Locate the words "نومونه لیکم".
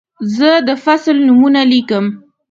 1.27-2.05